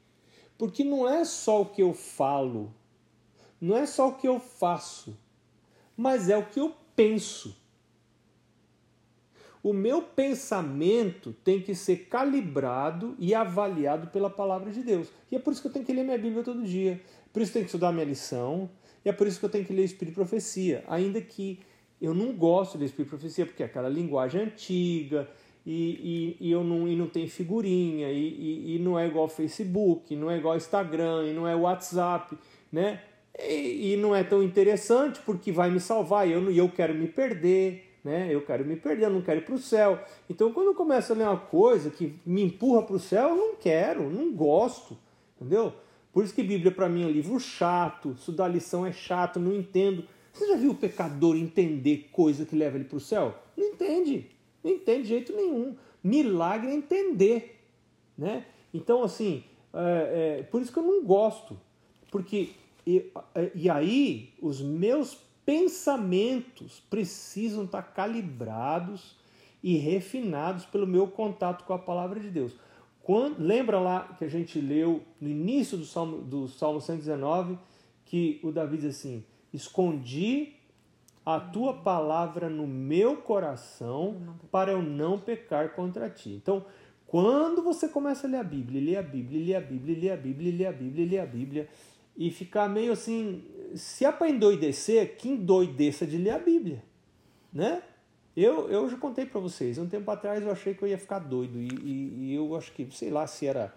Porque 0.58 0.84
não 0.84 1.08
é 1.08 1.24
só 1.24 1.62
o 1.62 1.66
que 1.66 1.82
eu 1.82 1.94
falo, 1.94 2.72
não 3.60 3.76
é 3.76 3.86
só 3.86 4.08
o 4.08 4.14
que 4.14 4.28
eu 4.28 4.38
faço, 4.38 5.16
mas 5.96 6.28
é 6.28 6.36
o 6.36 6.46
que 6.46 6.60
eu 6.60 6.74
penso. 6.94 7.61
O 9.62 9.72
meu 9.72 10.02
pensamento 10.02 11.32
tem 11.44 11.60
que 11.60 11.74
ser 11.74 12.08
calibrado 12.08 13.14
e 13.18 13.32
avaliado 13.32 14.08
pela 14.08 14.28
palavra 14.28 14.72
de 14.72 14.82
Deus. 14.82 15.08
E 15.30 15.36
é 15.36 15.38
por 15.38 15.52
isso 15.52 15.62
que 15.62 15.68
eu 15.68 15.72
tenho 15.72 15.84
que 15.84 15.92
ler 15.92 16.02
minha 16.02 16.18
Bíblia 16.18 16.42
todo 16.42 16.64
dia. 16.64 17.00
Por 17.32 17.40
isso 17.40 17.52
que 17.52 17.58
eu 17.58 17.60
tenho 17.60 17.66
que 17.66 17.68
estudar 17.68 17.92
minha 17.92 18.04
lição. 18.04 18.68
E 19.04 19.08
é 19.08 19.12
por 19.12 19.26
isso 19.26 19.38
que 19.38 19.44
eu 19.44 19.50
tenho 19.50 19.64
que 19.64 19.72
ler 19.72 19.84
Espírito 19.84 20.14
e 20.14 20.16
Profecia. 20.16 20.84
Ainda 20.88 21.20
que 21.20 21.60
eu 22.00 22.12
não 22.12 22.32
gosto 22.32 22.76
de 22.76 22.84
Espírito 22.84 23.14
e 23.14 23.18
Profecia, 23.18 23.46
porque 23.46 23.62
é 23.62 23.66
aquela 23.66 23.88
linguagem 23.88 24.42
antiga, 24.42 25.28
e, 25.64 26.36
e, 26.40 26.48
e, 26.48 26.50
eu 26.50 26.64
não, 26.64 26.88
e 26.88 26.96
não 26.96 27.06
tem 27.06 27.28
figurinha, 27.28 28.10
e, 28.10 28.18
e, 28.18 28.74
e 28.74 28.78
não 28.80 28.98
é 28.98 29.06
igual 29.06 29.28
Facebook, 29.28 30.16
não 30.16 30.28
é 30.28 30.36
igual 30.36 30.56
Instagram, 30.56 31.28
e 31.28 31.32
não 31.32 31.46
é 31.46 31.54
WhatsApp, 31.54 32.36
né? 32.72 33.00
E, 33.38 33.92
e 33.92 33.96
não 33.96 34.14
é 34.14 34.24
tão 34.24 34.42
interessante 34.42 35.20
porque 35.24 35.52
vai 35.52 35.70
me 35.70 35.78
salvar, 35.78 36.28
e 36.28 36.32
eu, 36.32 36.50
eu 36.50 36.68
quero 36.68 36.92
me 36.92 37.06
perder, 37.06 37.91
né? 38.04 38.28
Eu 38.34 38.44
quero 38.44 38.64
me 38.64 38.76
perder, 38.76 39.04
eu 39.04 39.10
não 39.10 39.22
quero 39.22 39.40
ir 39.40 39.44
para 39.44 39.54
o 39.54 39.58
céu. 39.58 39.98
Então, 40.28 40.52
quando 40.52 40.68
eu 40.68 40.74
começo 40.74 41.12
a 41.12 41.16
ler 41.16 41.24
uma 41.24 41.36
coisa 41.36 41.90
que 41.90 42.18
me 42.26 42.42
empurra 42.42 42.82
para 42.82 42.96
o 42.96 43.00
céu, 43.00 43.30
eu 43.30 43.36
não 43.36 43.54
quero, 43.56 44.10
não 44.10 44.32
gosto, 44.32 44.96
entendeu? 45.36 45.72
Por 46.12 46.24
isso 46.24 46.34
que 46.34 46.42
Bíblia 46.42 46.70
para 46.70 46.88
mim 46.88 47.04
é 47.04 47.06
um 47.06 47.10
livro 47.10 47.38
chato, 47.40 48.14
estudar 48.18 48.48
lição 48.48 48.84
é 48.84 48.92
chato, 48.92 49.40
não 49.40 49.54
entendo. 49.54 50.04
Você 50.32 50.46
já 50.46 50.56
viu 50.56 50.72
o 50.72 50.74
pecador 50.74 51.36
entender 51.36 52.08
coisa 52.12 52.44
que 52.44 52.56
leva 52.56 52.76
ele 52.76 52.84
para 52.84 52.96
o 52.96 53.00
céu? 53.00 53.34
Não 53.56 53.66
entende. 53.66 54.30
Não 54.62 54.70
entende 54.70 55.02
de 55.02 55.08
jeito 55.08 55.34
nenhum. 55.34 55.76
Milagre 56.02 56.70
é 56.70 56.74
entender. 56.74 57.60
Né? 58.16 58.44
Então, 58.74 59.02
assim, 59.02 59.44
é, 59.72 60.38
é, 60.40 60.42
por 60.42 60.60
isso 60.60 60.72
que 60.72 60.78
eu 60.78 60.82
não 60.82 61.04
gosto. 61.04 61.58
Porque, 62.10 62.50
e, 62.86 63.10
é, 63.34 63.50
e 63.54 63.70
aí, 63.70 64.34
os 64.40 64.60
meus 64.60 65.18
pensamentos 65.44 66.82
precisam 66.88 67.64
estar 67.64 67.82
calibrados 67.82 69.16
e 69.62 69.76
refinados 69.76 70.64
pelo 70.64 70.86
meu 70.86 71.06
contato 71.06 71.64
com 71.64 71.72
a 71.72 71.78
palavra 71.78 72.18
de 72.18 72.30
Deus. 72.30 72.54
Quando, 73.02 73.38
lembra 73.40 73.80
lá 73.80 74.14
que 74.18 74.24
a 74.24 74.28
gente 74.28 74.60
leu 74.60 75.02
no 75.20 75.28
início 75.28 75.76
do 75.76 75.84
Salmo, 75.84 76.18
do 76.18 76.48
Salmo 76.48 76.80
119 76.80 77.58
que 78.04 78.40
o 78.42 78.52
Davi 78.52 78.76
diz 78.76 78.96
assim: 78.96 79.24
Escondi 79.52 80.54
a 81.24 81.38
tua 81.40 81.74
palavra 81.74 82.48
no 82.48 82.66
meu 82.66 83.16
coração 83.16 84.36
para 84.50 84.72
eu 84.72 84.82
não 84.82 85.18
pecar 85.18 85.70
contra 85.74 86.10
ti. 86.10 86.30
Então, 86.30 86.64
quando 87.06 87.62
você 87.62 87.88
começa 87.88 88.26
a 88.26 88.30
ler 88.30 88.38
a 88.38 88.44
Bíblia, 88.44 88.80
ler 88.80 88.96
a 88.96 89.02
Bíblia, 89.02 89.44
ler 89.44 89.56
a 89.56 89.60
Bíblia, 89.60 89.98
ler 89.98 90.10
a 90.10 90.16
Bíblia, 90.16 90.52
ler 90.56 90.66
a 90.66 90.72
Bíblia, 90.72 91.06
ler 91.06 91.18
a 91.18 91.26
Bíblia, 91.26 91.68
e 92.16 92.30
ficar 92.30 92.68
meio 92.68 92.92
assim, 92.92 93.42
se 93.76 94.04
é 94.04 94.12
para 94.12 94.28
endoidecer, 94.28 95.16
que 95.16 95.28
endoideça 95.28 96.06
de 96.06 96.16
ler 96.16 96.30
a 96.30 96.38
Bíblia, 96.38 96.82
né? 97.52 97.82
Eu, 98.34 98.70
eu 98.70 98.88
já 98.88 98.96
contei 98.96 99.26
para 99.26 99.40
vocês, 99.40 99.76
um 99.76 99.86
tempo 99.86 100.10
atrás 100.10 100.42
eu 100.42 100.50
achei 100.50 100.74
que 100.74 100.82
eu 100.82 100.88
ia 100.88 100.96
ficar 100.96 101.18
doido, 101.18 101.60
e, 101.60 101.68
e, 101.68 102.30
e 102.30 102.34
eu 102.34 102.56
acho 102.56 102.72
que, 102.72 102.86
sei 102.90 103.10
lá, 103.10 103.26
se 103.26 103.46
era 103.46 103.74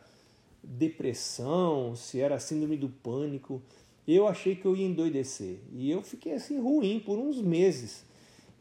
depressão, 0.63 1.95
se 1.95 2.19
era 2.19 2.39
síndrome 2.39 2.77
do 2.77 2.89
pânico, 2.89 3.61
eu 4.07 4.27
achei 4.27 4.55
que 4.55 4.65
eu 4.65 4.75
ia 4.75 4.85
endoidecer. 4.85 5.57
E 5.73 5.91
eu 5.91 6.01
fiquei 6.01 6.33
assim 6.33 6.59
ruim 6.59 6.99
por 6.99 7.17
uns 7.17 7.41
meses. 7.41 8.05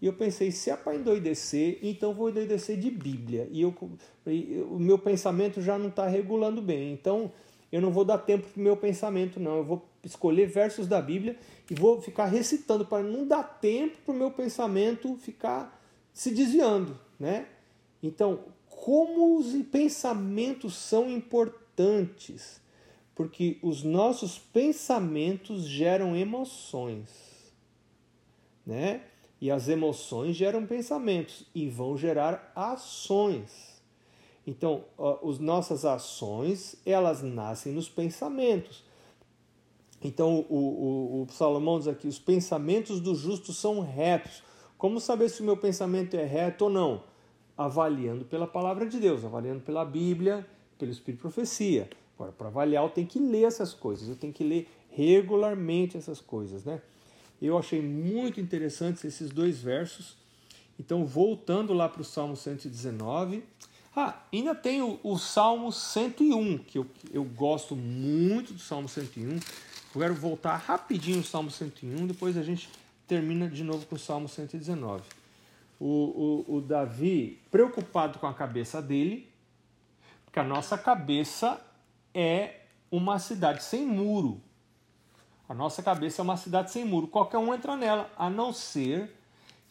E 0.01 0.07
eu 0.07 0.13
pensei, 0.13 0.51
se 0.51 0.71
é 0.71 0.77
para 0.77 0.97
endoidecer, 0.97 1.79
então 1.83 2.13
vou 2.13 2.29
endoidecer 2.29 2.79
de 2.79 2.91
Bíblia. 2.91 3.49
E, 3.51 3.63
eu, 3.63 3.75
e 4.27 4.65
o 4.69 4.79
meu 4.79 4.99
pensamento 4.99 5.63
já 5.63 5.79
não 5.79 5.89
está 5.89 6.07
regulando 6.07 6.61
bem. 6.61 6.93
Então 6.93 7.31
eu 7.75 7.81
não 7.81 7.91
vou 7.91 8.05
dar 8.05 8.19
tempo 8.19 8.47
para 8.49 8.61
o 8.61 8.63
meu 8.63 8.77
pensamento, 8.77 9.41
não. 9.41 9.57
Eu 9.57 9.65
vou 9.65 9.89
escolher 10.05 10.47
versos 10.47 10.87
da 10.87 11.01
Bíblia 11.01 11.37
e 11.71 11.75
vou 11.75 12.01
ficar 12.01 12.27
recitando 12.27 12.85
para 12.85 13.03
não 13.03 13.27
dar 13.27 13.43
tempo 13.43 13.97
para 14.05 14.15
o 14.15 14.17
meu 14.17 14.31
pensamento 14.31 15.17
ficar 15.17 15.83
se 16.13 16.31
desviando, 16.31 16.99
né? 17.19 17.47
Então, 18.03 18.45
como 18.69 19.39
os 19.39 19.53
pensamentos 19.71 20.75
são 20.75 21.11
importantes 21.11 22.63
porque 23.15 23.59
os 23.63 23.83
nossos 23.83 24.39
pensamentos 24.39 25.65
geram 25.65 26.17
emoções, 26.17 27.09
né? 28.67 29.03
E 29.41 29.51
as 29.51 29.69
emoções 29.69 30.37
geram 30.37 30.67
pensamentos 30.67 31.45
e 31.55 31.69
vão 31.69 31.97
gerar 31.97 32.53
ações. 32.57 33.74
Então, 34.47 34.85
as 34.99 35.39
nossas 35.39 35.85
ações, 35.85 36.77
elas 36.85 37.23
nascem 37.23 37.73
nos 37.73 37.89
pensamentos. 37.89 38.85
Então, 40.03 40.45
o, 40.51 40.57
o, 40.57 41.23
o 41.23 41.33
Salomão 41.33 41.79
diz 41.79 41.89
aqui: 41.89 42.07
os 42.07 42.19
pensamentos 42.19 43.01
do 43.01 43.15
justo 43.15 43.53
são 43.53 43.81
retos. 43.81 44.43
Como 44.77 45.01
saber 45.01 45.31
se 45.31 45.41
o 45.41 45.45
meu 45.45 45.57
pensamento 45.57 46.15
é 46.15 46.25
reto 46.25 46.65
ou 46.65 46.71
não? 46.71 47.05
Avaliando 47.57 48.25
pela 48.27 48.47
palavra 48.47 48.87
de 48.87 49.01
Deus, 49.01 49.25
avaliando 49.25 49.61
pela 49.61 49.85
Bíblia, 49.85 50.47
pelo 50.77 50.91
Espírito 50.91 51.19
de 51.19 51.23
Profecia. 51.23 51.89
Agora, 52.15 52.33
para 52.33 52.49
avaliar, 52.49 52.85
eu 52.85 52.91
tenho 52.91 53.07
que 53.07 53.19
ler 53.19 53.45
essas 53.45 53.73
coisas, 53.73 54.09
eu 54.09 54.17
tenho 54.17 54.33
que 54.33 54.45
ler 54.45 54.69
regularmente 54.91 55.97
essas 55.97 56.21
coisas, 56.21 56.65
né? 56.65 56.83
Eu 57.41 57.57
achei 57.57 57.81
muito 57.81 58.41
interessantes 58.41 59.05
esses 59.05 59.31
dois 59.31 59.61
versos. 59.61 60.17
Então, 60.79 61.07
voltando 61.07 61.73
lá 61.73 61.89
para 61.89 62.03
o 62.03 62.05
Salmo 62.05 62.37
119. 62.37 63.43
Ah, 63.97 64.17
ainda 64.33 64.55
tem 64.55 64.83
o, 64.83 64.99
o, 65.05 65.17
Salmo 65.17 65.71
101, 65.71 66.59
que 66.59 66.79
eu, 66.79 66.87
eu 67.13 67.23
gosto 67.23 67.77
muito 67.77 68.53
do 68.53 68.59
Salmo 68.59 68.89
101. 68.89 69.35
Eu 69.35 69.41
quero 70.01 70.15
voltar 70.15 70.57
rapidinho 70.57 71.19
no 71.19 71.25
Salmo 71.25 71.51
101, 71.51 72.09
depois 72.09 72.37
a 72.37 72.43
gente 72.43 72.69
termina 73.07 73.49
de 73.49 73.63
novo 73.63 73.87
com 73.87 73.95
o 73.95 73.99
Salmo 73.99 74.29
119. 74.29 75.03
O, 75.79 76.45
o, 76.49 76.57
o 76.57 76.61
Davi, 76.61 77.41
preocupado 77.53 78.19
com 78.19 78.27
a 78.27 78.35
cabeça 78.35 78.83
dele, 78.83 79.29
porque 80.25 80.41
a 80.41 80.45
nossa 80.45 80.77
cabeça 80.77 81.61
é 82.13 82.63
uma 82.91 83.21
cidade 83.21 83.63
sem 83.63 83.87
muro. 83.87 84.41
A 85.49 85.55
nossa 85.55 85.85
cabeça 85.85 86.21
é 86.21 86.25
uma 86.25 86.37
cidade 86.37 86.73
sem 86.73 86.85
muro. 86.85 87.07
Qualquer 87.07 87.39
um 87.39 87.55
entra 87.55 87.77
nela, 87.77 88.11
a 88.17 88.29
não 88.29 88.53
ser 88.53 89.15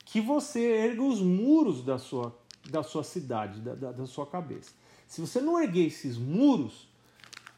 que 0.06 0.22
você 0.22 0.62
erga 0.62 1.02
os 1.02 1.20
muros 1.20 1.84
da 1.84 1.98
sua, 1.98 2.38
da 2.70 2.84
sua 2.84 3.04
cidade, 3.04 3.62
da, 3.62 3.76
da, 3.76 3.92
da 3.92 4.06
sua 4.06 4.26
cabeça. 4.26 4.74
Se 5.08 5.22
você 5.22 5.42
não 5.42 5.62
erguer 5.62 5.88
esses 5.88 6.18
muros, 6.18 6.88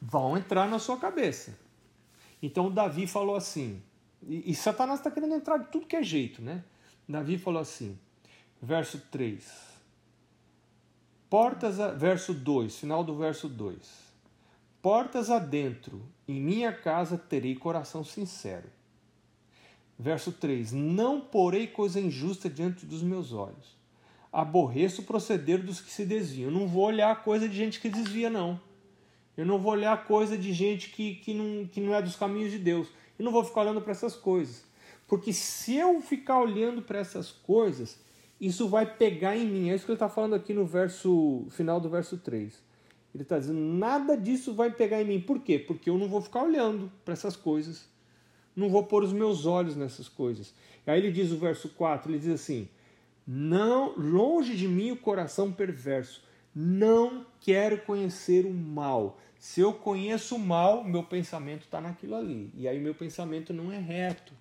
vão 0.02 0.38
entrar 0.38 0.68
na 0.68 0.80
sua 0.80 0.98
cabeça. 0.98 1.58
Então 2.42 2.72
Davi 2.72 3.08
falou 3.08 3.36
assim, 3.36 3.82
e, 4.22 4.52
e 4.52 4.56
Satanás 4.56 5.00
está 5.00 5.10
querendo 5.10 5.36
entrar 5.36 5.58
de 5.58 5.68
tudo 5.68 5.86
que 5.86 5.96
é 5.96 6.04
jeito, 6.04 6.42
né? 6.42 6.64
Davi 7.08 7.38
falou 7.38 7.62
assim, 7.62 7.98
verso 8.62 9.00
3. 9.12 9.76
Portas, 11.30 11.80
a, 11.80 11.92
verso 11.92 12.34
2, 12.34 12.78
final 12.78 13.04
do 13.04 13.16
verso 13.16 13.48
2 13.48 14.06
Portas 14.86 15.32
adentro, 15.32 16.06
em 16.28 16.40
minha 16.40 16.72
casa 16.72 17.18
terei 17.18 17.56
coração 17.56 18.04
sincero. 18.04 18.70
Verso 19.98 20.32
3: 20.32 20.72
Não 20.74 21.20
porei 21.20 21.66
coisa 21.66 22.00
injusta 22.00 22.48
diante 22.48 22.86
dos 22.86 23.02
meus 23.02 23.32
olhos. 23.32 23.75
Aborreço 24.42 25.02
o 25.02 25.06
proceder 25.06 25.64
dos 25.64 25.80
que 25.80 25.92
se 25.92 26.06
desviam. 26.06 26.52
Eu 26.52 26.60
não 26.60 26.68
vou 26.68 26.84
olhar 26.84 27.24
coisa 27.24 27.48
de 27.48 27.56
gente 27.56 27.80
que 27.80 27.90
desvia, 27.90 28.30
não. 28.30 28.60
Eu 29.38 29.46
não 29.46 29.60
vou 29.60 29.72
olhar 29.72 30.06
coisa 30.06 30.38
de 30.38 30.52
gente 30.54 30.90
que, 30.90 31.16
que, 31.16 31.34
não, 31.34 31.66
que 31.66 31.80
não 31.80 31.94
é 31.94 32.02
dos 32.02 32.16
caminhos 32.16 32.52
de 32.52 32.60
Deus. 32.60 32.88
Eu 33.18 33.24
não 33.24 33.32
vou 33.32 33.44
ficar 33.44 33.62
olhando 33.62 33.82
para 33.82 33.92
essas 33.92 34.16
coisas. 34.16 34.66
Porque 35.08 35.32
se 35.32 35.76
eu 35.76 36.02
ficar 36.02 36.40
olhando 36.40 36.82
para 36.82 37.00
essas 37.00 37.32
coisas, 37.32 38.00
isso 38.40 38.68
vai 38.68 38.86
pegar 38.86 39.38
em 39.38 39.46
mim. 39.46 39.70
É 39.70 39.76
isso 39.76 39.86
que 39.86 39.92
ele 39.92 39.96
está 39.96 40.10
falando 40.10 40.36
aqui 40.36 40.54
no 40.54 40.66
verso 40.66 41.46
final 41.52 41.80
do 41.80 41.90
verso 41.90 42.18
3. 42.18 42.54
Ele 43.14 43.24
está 43.24 43.40
dizendo: 43.40 43.60
nada 43.60 44.18
disso 44.18 44.54
vai 44.54 44.72
pegar 44.72 45.02
em 45.02 45.06
mim. 45.06 45.22
Por 45.22 45.40
quê? 45.40 45.58
Porque 45.58 45.90
eu 45.90 45.98
não 45.98 46.10
vou 46.10 46.22
ficar 46.22 46.44
olhando 46.44 46.92
para 47.04 47.14
essas 47.14 47.36
coisas. 47.36 47.88
Não 48.56 48.70
vou 48.70 48.84
pôr 48.84 49.04
os 49.04 49.14
meus 49.14 49.46
olhos 49.46 49.76
nessas 49.76 50.10
coisas. 50.10 50.54
Aí 50.86 51.00
ele 51.00 51.12
diz 51.12 51.32
o 51.32 51.38
verso 51.38 51.70
4, 51.70 52.12
ele 52.12 52.20
diz 52.20 52.30
assim: 52.30 52.68
Não, 53.28 53.96
longe 53.98 54.56
de 54.56 54.68
mim 54.68 54.92
o 54.92 54.98
coração 54.98 55.52
perverso. 55.52 56.24
Não 56.54 57.26
quero 57.42 57.80
conhecer 57.80 58.46
o 58.46 58.54
mal. 58.54 59.20
Se 59.38 59.60
eu 59.62 59.74
conheço 59.74 60.36
o 60.36 60.40
mal, 60.40 60.84
meu 60.84 61.04
pensamento 61.04 61.64
está 61.64 61.82
naquilo 61.82 62.16
ali. 62.16 62.52
E 62.56 62.68
aí 62.68 62.80
meu 62.80 62.96
pensamento 62.96 63.54
não 63.54 63.72
é 63.72 63.80
reto. 63.80 64.34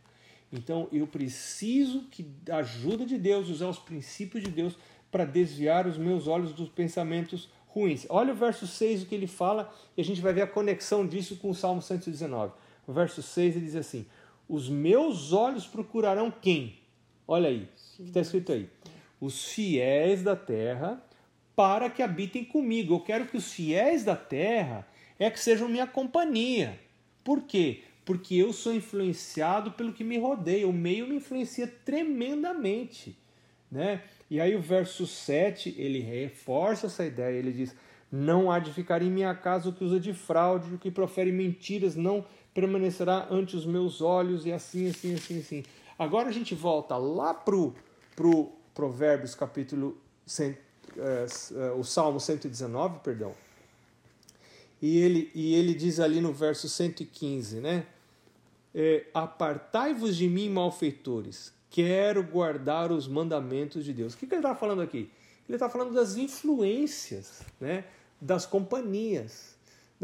Então 0.53 0.88
eu 0.93 1.07
preciso 1.07 2.03
que 2.11 2.23
da 2.23 2.59
ajuda 2.59 3.05
de 3.05 3.19
Deus, 3.19 3.49
usar 3.49 3.69
os 3.69 3.79
princípios 3.79 4.45
de 4.45 4.50
Deus 4.50 4.76
para 5.11 5.25
desviar 5.25 5.87
os 5.87 5.99
meus 5.99 6.26
olhos 6.26 6.53
dos 6.53 6.69
pensamentos 6.69 7.49
ruins. 7.69 8.07
Olha 8.09 8.33
o 8.33 8.37
verso 8.37 8.67
6 8.67 9.03
o 9.03 9.07
que 9.07 9.14
ele 9.14 9.26
fala 9.26 9.73
e 9.97 10.00
a 10.00 10.05
gente 10.05 10.21
vai 10.21 10.33
ver 10.33 10.43
a 10.43 10.47
conexão 10.47 11.07
disso 11.07 11.37
com 11.37 11.50
o 11.50 11.55
Salmo 11.55 11.83
119. 11.83 12.53
O 12.87 12.93
verso 12.93 13.23
6 13.23 13.57
ele 13.57 13.64
diz 13.64 13.76
assim: 13.76 14.07
Os 14.49 14.69
meus 14.69 15.33
olhos 15.33 15.67
procurarão 15.67 16.31
quem? 16.31 16.79
Olha 17.26 17.49
aí, 17.49 17.69
o 17.99 18.02
que 18.02 18.09
está 18.09 18.21
escrito 18.21 18.52
aí? 18.52 18.69
Os 19.21 19.47
fiéis 19.47 20.23
da 20.23 20.37
terra 20.37 21.02
para 21.57 21.88
que 21.88 22.02
habitem 22.02 22.45
comigo. 22.45 22.95
Eu 22.95 23.00
quero 23.00 23.26
que 23.26 23.37
os 23.37 23.52
fiéis 23.52 24.04
da 24.04 24.16
terra 24.16 24.87
é 25.19 25.31
que 25.31 25.40
sejam 25.40 25.69
minha 25.69 25.87
companhia. 25.87 26.78
Por 27.23 27.43
quê? 27.43 27.83
Porque 28.04 28.35
eu 28.35 28.52
sou 28.52 28.75
influenciado 28.75 29.73
pelo 29.73 29.93
que 29.93 30.04
me 30.04 30.19
rodeia, 30.19 30.69
o 30.69 30.73
meio 30.73 31.07
me 31.07 31.16
influencia 31.16 31.66
tremendamente. 31.66 33.16
Né? 33.71 34.02
E 34.31 34.40
aí 34.40 34.54
o 34.54 34.61
verso 34.61 35.07
7, 35.07 35.75
ele 35.78 36.00
reforça 36.00 36.87
essa 36.87 37.04
ideia, 37.04 37.38
ele 37.38 37.52
diz: 37.52 37.75
Não 38.12 38.50
há 38.50 38.59
de 38.59 38.73
ficar 38.73 39.00
em 39.00 39.11
minha 39.11 39.35
casa 39.35 39.69
o 39.69 39.73
que 39.73 39.83
usa 39.83 39.99
de 39.99 40.12
fraude, 40.12 40.75
o 40.75 40.78
que 40.78 40.90
profere 40.90 41.33
mentiras, 41.33 41.97
não 41.97 42.26
permanecerá 42.52 43.26
ante 43.31 43.57
os 43.57 43.64
meus 43.64 44.00
olhos, 44.00 44.47
e 44.47 44.52
assim, 44.52 44.88
assim, 44.88 45.14
assim, 45.14 45.38
assim. 45.38 45.64
Agora 45.99 46.29
a 46.29 46.33
gente 46.33 46.55
volta 46.55 46.97
lá 46.97 47.33
pro, 47.33 47.75
pro 48.17 48.51
Provérbios 48.75 49.35
capítulo 49.35 49.97
100, 50.27 50.59
é, 50.97 51.27
é, 51.57 51.73
o 51.73 51.85
Salmo 51.85 52.19
119, 52.19 53.01
perdão. 53.01 53.35
E 54.83 54.99
ele, 54.99 55.31
e 55.35 55.55
ele 55.55 55.75
diz 55.75 56.01
ali 56.01 56.21
no 56.21 56.33
verso 56.33 56.69
115, 56.69 57.61
né? 57.61 57.87
É, 58.75 59.07
Apartai-vos 59.15 60.17
de 60.17 60.29
mim, 60.29 60.51
malfeitores, 60.51 61.53
quero 61.71 62.23
guardar 62.25 62.91
os 62.91 63.07
mandamentos 63.07 63.85
de 63.85 63.93
Deus. 63.93 64.15
O 64.15 64.17
que, 64.17 64.27
que 64.27 64.35
ele 64.35 64.41
está 64.41 64.55
falando 64.55 64.83
aqui? 64.83 65.11
Ele 65.49 65.57
está 65.57 65.69
falando 65.69 65.95
das 65.95 66.17
influências, 66.17 67.43
né? 67.61 67.85
das 68.21 68.47
companhias, 68.47 69.54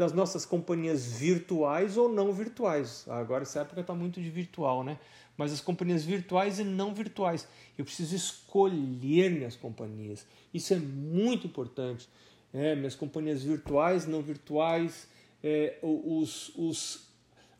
das 0.01 0.13
nossas 0.13 0.47
companhias 0.47 1.05
virtuais 1.05 1.95
ou 1.95 2.09
não 2.09 2.33
virtuais. 2.33 3.05
Agora 3.07 3.43
essa 3.43 3.59
época 3.59 3.81
está 3.81 3.93
muito 3.93 4.19
de 4.19 4.31
virtual, 4.31 4.83
né? 4.83 4.97
Mas 5.37 5.53
as 5.53 5.61
companhias 5.61 6.03
virtuais 6.03 6.57
e 6.57 6.63
não 6.63 6.91
virtuais. 6.91 7.47
Eu 7.77 7.85
preciso 7.85 8.15
escolher 8.15 9.29
minhas 9.29 9.55
companhias. 9.55 10.25
Isso 10.51 10.73
é 10.73 10.77
muito 10.77 11.45
importante. 11.45 12.09
É, 12.51 12.75
minhas 12.75 12.95
companhias 12.95 13.43
virtuais, 13.43 14.07
não 14.07 14.23
virtuais, 14.23 15.07
é, 15.43 15.77
os, 15.83 16.51
os, 16.55 17.07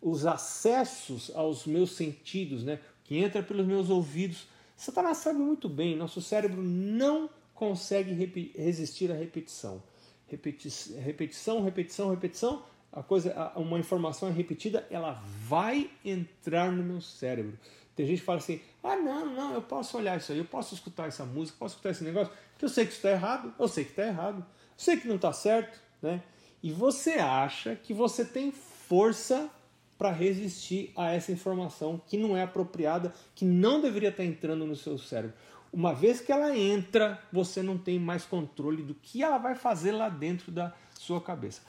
os 0.02 0.26
acessos 0.26 1.30
aos 1.36 1.68
meus 1.68 1.92
sentidos, 1.92 2.64
né? 2.64 2.80
que 3.04 3.20
entra 3.20 3.44
pelos 3.44 3.68
meus 3.68 3.92
ouvidos. 3.92 4.48
Satanás 4.76 5.18
sabe 5.18 5.38
muito 5.38 5.70
bem, 5.70 5.96
nosso 5.96 6.20
cérebro 6.24 6.64
não 6.64 7.30
consegue 7.54 8.12
resistir 8.58 9.12
à 9.12 9.16
repetição. 9.16 9.84
Repetição, 10.32 11.64
repetição, 11.64 12.10
repetição, 12.10 12.64
a 12.92 13.02
coisa, 13.02 13.52
uma 13.56 13.80
informação 13.80 14.30
é 14.30 14.32
repetida, 14.32 14.86
ela 14.90 15.22
vai 15.48 15.90
entrar 16.04 16.72
no 16.72 16.84
meu 16.84 17.02
cérebro. 17.02 17.58
Tem 17.96 18.06
gente 18.06 18.20
que 18.20 18.26
fala 18.26 18.40
assim: 18.40 18.62
ah, 18.84 18.96
não, 18.96 19.26
não, 19.26 19.54
eu 19.54 19.62
posso 19.62 19.98
olhar 19.98 20.18
isso 20.18 20.32
aí, 20.32 20.38
eu 20.38 20.46
posso 20.46 20.74
escutar 20.74 21.08
essa 21.08 21.26
música, 21.26 21.58
posso 21.60 21.76
escutar 21.76 21.92
esse 21.92 22.04
negócio, 22.04 22.34
que 22.58 22.66
eu 22.66 22.70
sei 22.70 22.86
que 22.86 22.92
isso 22.92 23.00
está 23.00 23.12
errado, 23.12 23.54
eu 23.58 23.68
sei 23.68 23.84
que 23.84 23.92
está 23.92 24.08
errado, 24.08 24.40
eu 24.40 24.46
sei 24.76 24.98
que 24.98 25.08
não 25.08 25.16
está 25.16 25.32
certo, 25.32 25.80
né? 26.02 26.22
E 26.64 26.72
você 26.72 27.12
acha 27.14 27.76
que 27.76 27.94
você 27.94 28.24
tem 28.24 28.52
força 28.52 29.50
para 29.98 30.12
resistir 30.12 30.92
a 30.96 31.12
essa 31.12 31.32
informação 31.32 32.02
que 32.08 32.18
não 32.18 32.36
é 32.36 32.44
apropriada, 32.44 33.14
que 33.36 33.46
não 33.46 33.80
deveria 33.80 34.10
estar 34.10 34.24
tá 34.24 34.28
entrando 34.28 34.66
no 34.66 34.76
seu 34.76 34.98
cérebro. 34.98 35.36
Uma 35.72 35.94
vez 35.94 36.20
que 36.20 36.32
ela 36.32 36.56
entra, 36.58 37.22
você 37.32 37.64
não 37.64 37.78
tem 37.78 37.98
mais 37.98 38.26
controle 38.26 38.84
do 38.84 38.94
que 38.94 39.24
ela 39.24 39.38
vai 39.38 39.56
fazer 39.56 39.94
lá 39.94 40.10
dentro 40.10 40.52
da 40.52 40.74
sua 40.94 41.22
cabeça. 41.22 41.62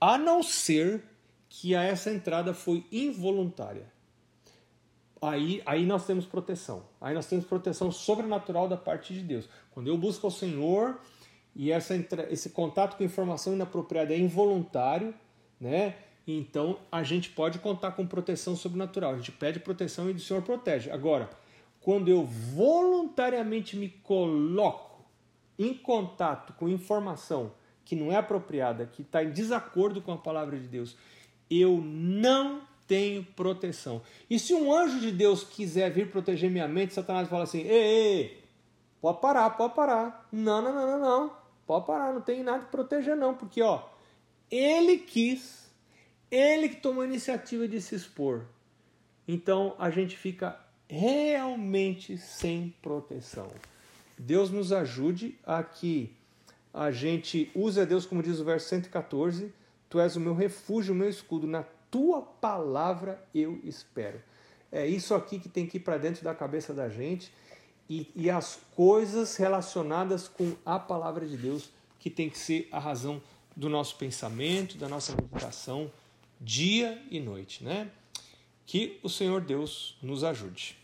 A 0.00 0.16
não 0.16 0.42
ser 0.42 1.04
que 1.48 1.74
essa 1.74 2.10
entrada 2.10 2.54
foi 2.54 2.86
involuntária. 2.90 3.92
Aí, 5.20 5.62
aí 5.66 5.84
nós 5.84 6.06
temos 6.06 6.24
proteção. 6.24 6.84
Aí 7.00 7.14
nós 7.14 7.26
temos 7.26 7.44
proteção 7.44 7.92
sobrenatural 7.92 8.66
da 8.66 8.76
parte 8.76 9.12
de 9.12 9.20
Deus. 9.20 9.48
Quando 9.70 9.88
eu 9.88 9.98
busco 9.98 10.26
o 10.26 10.30
Senhor 10.30 10.98
e 11.54 11.70
essa, 11.70 11.94
esse 12.30 12.50
contato 12.50 12.96
com 12.96 13.04
informação 13.04 13.52
inapropriada 13.52 14.14
é 14.14 14.18
involuntário, 14.18 15.14
né? 15.60 15.96
Então 16.26 16.78
a 16.90 17.02
gente 17.02 17.30
pode 17.30 17.58
contar 17.58 17.92
com 17.92 18.06
proteção 18.06 18.56
sobrenatural. 18.56 19.12
A 19.12 19.16
gente 19.16 19.32
pede 19.32 19.60
proteção 19.60 20.08
e 20.08 20.12
o 20.14 20.18
Senhor 20.18 20.42
protege. 20.42 20.90
Agora, 20.90 21.28
quando 21.80 22.08
eu 22.08 22.24
voluntariamente 22.24 23.76
me 23.76 23.88
coloco 23.88 25.04
em 25.58 25.74
contato 25.74 26.52
com 26.54 26.68
informação 26.68 27.52
que 27.84 27.96
não 27.96 28.12
é 28.12 28.16
apropriada, 28.16 28.86
que 28.86 29.02
está 29.02 29.24
em 29.24 29.30
desacordo 29.30 30.00
com 30.00 30.12
a 30.12 30.16
palavra 30.16 30.58
de 30.58 30.68
Deus, 30.68 30.96
eu 31.50 31.80
não 31.82 32.62
tenho 32.86 33.24
proteção. 33.24 34.02
E 34.28 34.38
se 34.38 34.54
um 34.54 34.72
anjo 34.72 35.00
de 35.00 35.10
Deus 35.10 35.42
quiser 35.42 35.90
vir 35.90 36.10
proteger 36.10 36.50
minha 36.50 36.68
mente, 36.68 36.94
Satanás 36.94 37.28
fala 37.28 37.44
assim: 37.44 37.60
ei, 37.60 37.68
ei, 37.68 38.44
pode 39.00 39.20
parar, 39.20 39.50
pode 39.50 39.74
parar. 39.74 40.28
Não, 40.30 40.62
não, 40.62 40.72
não, 40.72 40.86
não, 40.86 41.00
não. 41.00 41.36
Pode 41.66 41.86
parar, 41.86 42.12
não 42.12 42.20
tem 42.20 42.42
nada 42.42 42.64
que 42.64 42.70
proteger, 42.70 43.16
não, 43.16 43.34
porque 43.34 43.62
ó, 43.62 43.84
ele 44.50 44.98
quis, 44.98 45.70
ele 46.30 46.68
que 46.68 46.76
tomou 46.76 47.02
a 47.02 47.06
iniciativa 47.06 47.66
de 47.68 47.80
se 47.80 47.94
expor. 47.94 48.46
Então 49.26 49.74
a 49.78 49.90
gente 49.90 50.16
fica 50.16 50.58
realmente 50.90 52.18
sem 52.18 52.74
proteção. 52.82 53.48
Deus 54.18 54.50
nos 54.50 54.72
ajude 54.72 55.38
a 55.46 55.62
que 55.62 56.12
a 56.74 56.90
gente 56.90 57.48
use 57.54 57.80
a 57.80 57.84
Deus, 57.84 58.04
como 58.04 58.22
diz 58.22 58.40
o 58.40 58.44
verso 58.44 58.68
114: 58.68 59.52
Tu 59.88 60.00
és 60.00 60.16
o 60.16 60.20
meu 60.20 60.34
refúgio, 60.34 60.92
o 60.92 60.96
meu 60.96 61.08
escudo, 61.08 61.46
na 61.46 61.64
tua 61.90 62.20
palavra 62.20 63.24
eu 63.32 63.60
espero. 63.62 64.20
É 64.72 64.84
isso 64.86 65.14
aqui 65.14 65.38
que 65.38 65.48
tem 65.48 65.66
que 65.66 65.76
ir 65.76 65.80
para 65.80 65.96
dentro 65.96 66.24
da 66.24 66.34
cabeça 66.34 66.74
da 66.74 66.88
gente 66.88 67.32
e, 67.88 68.10
e 68.14 68.28
as 68.28 68.58
coisas 68.74 69.36
relacionadas 69.36 70.28
com 70.28 70.54
a 70.66 70.78
palavra 70.78 71.26
de 71.26 71.36
Deus 71.36 71.70
que 71.98 72.10
tem 72.10 72.28
que 72.28 72.38
ser 72.38 72.68
a 72.72 72.78
razão 72.78 73.22
do 73.54 73.68
nosso 73.68 73.96
pensamento, 73.96 74.76
da 74.76 74.88
nossa 74.88 75.14
meditação, 75.14 75.90
dia 76.40 77.00
e 77.10 77.20
noite, 77.20 77.62
né? 77.62 77.90
Que 78.66 78.98
o 79.02 79.08
Senhor 79.08 79.40
Deus 79.40 79.96
nos 80.02 80.24
ajude. 80.24 80.79